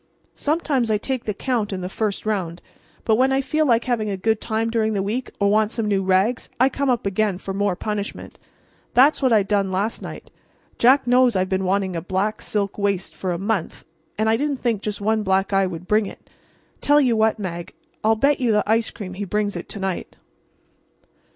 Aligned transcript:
Sometimes 0.35 0.89
I 0.89 0.97
take 0.97 1.25
the 1.25 1.33
count 1.35 1.71
in 1.71 1.81
the 1.81 1.87
first 1.87 2.25
round; 2.25 2.59
but 3.05 3.17
when 3.17 3.31
I 3.31 3.39
feel 3.39 3.67
like 3.67 3.83
having 3.83 4.09
a 4.09 4.17
good 4.17 4.41
time 4.41 4.71
during 4.71 4.93
the 4.93 5.03
week 5.03 5.29
or 5.39 5.51
want 5.51 5.71
some 5.71 5.87
new 5.87 6.01
rags 6.01 6.49
I 6.59 6.69
come 6.69 6.89
up 6.89 7.05
again 7.05 7.37
for 7.37 7.53
more 7.53 7.75
punishment. 7.75 8.39
That's 8.95 9.21
what 9.21 9.31
I 9.31 9.43
done 9.43 9.71
last 9.71 10.01
night. 10.01 10.31
Jack 10.79 11.05
knows 11.05 11.35
I've 11.35 11.49
been 11.49 11.65
wanting 11.65 11.95
a 11.95 12.01
black 12.01 12.41
silk 12.41 12.79
waist 12.79 13.15
for 13.15 13.31
a 13.31 13.37
month, 13.37 13.85
and 14.17 14.27
I 14.27 14.37
didn't 14.37 14.57
think 14.57 14.81
just 14.81 15.01
one 15.01 15.21
black 15.21 15.53
eye 15.53 15.67
would 15.67 15.87
bring 15.87 16.07
it. 16.07 16.31
Tell 16.81 16.99
you 16.99 17.15
what, 17.15 17.37
Mag, 17.37 17.75
I'll 18.03 18.15
bet 18.15 18.39
you 18.39 18.51
the 18.51 18.63
ice 18.67 18.89
cream 18.89 19.13
he 19.13 19.23
brings 19.25 19.55
it 19.55 19.69
to 19.69 19.79
night." 19.79 20.15